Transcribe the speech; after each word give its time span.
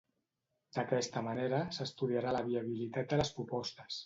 D'aquesta 0.77 1.23
manera, 1.27 1.59
s'estudiarà 1.77 2.33
la 2.39 2.43
viabilitat 2.49 3.15
de 3.15 3.23
les 3.23 3.35
propostes 3.39 3.99